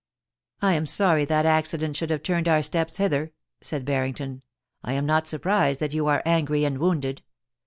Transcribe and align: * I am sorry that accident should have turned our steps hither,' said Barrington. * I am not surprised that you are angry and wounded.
* 0.35 0.61
I 0.63 0.73
am 0.73 0.87
sorry 0.87 1.25
that 1.25 1.45
accident 1.45 1.95
should 1.95 2.09
have 2.09 2.23
turned 2.23 2.47
our 2.47 2.63
steps 2.63 2.97
hither,' 2.97 3.33
said 3.61 3.85
Barrington. 3.85 4.41
* 4.63 4.83
I 4.83 4.93
am 4.93 5.05
not 5.05 5.27
surprised 5.27 5.79
that 5.79 5.93
you 5.93 6.07
are 6.07 6.23
angry 6.25 6.63
and 6.65 6.79
wounded. 6.79 7.21